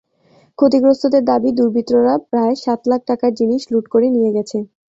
ক্ষতিগ্রস্তদের 0.59 1.23
দাবি, 1.25 1.49
দুর্বৃত্তরা 1.57 2.13
প্রায় 2.29 2.55
সাত 2.63 2.79
লাখ 2.89 3.01
টাকার 3.09 3.31
জিনিস 3.39 3.61
লুট 3.71 3.85
করে 3.93 4.07
নিয়ে 4.15 4.31
গেছে। 4.35 4.57